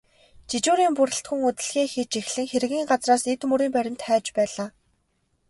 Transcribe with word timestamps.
Жижүүрийн 0.49 0.93
бүрэлдэхүүн 0.97 1.43
үзлэгээ 1.49 1.87
хийж 1.93 2.11
эхлэн 2.19 2.47
хэргийн 2.51 2.89
газраас 2.91 3.23
эд 3.33 3.41
мөрийн 3.49 3.73
баримт 3.75 4.01
хайж 4.07 4.25
байлаа. 4.37 4.69